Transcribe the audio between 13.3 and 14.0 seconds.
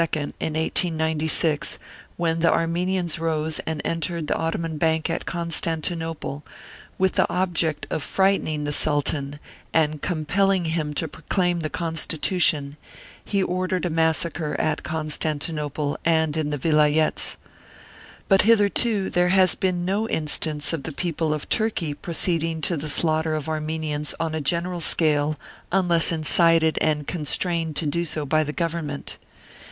ordered a